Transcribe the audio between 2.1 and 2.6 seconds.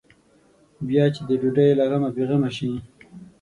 بې غمه